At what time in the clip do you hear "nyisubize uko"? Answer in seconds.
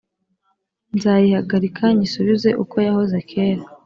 1.97-2.75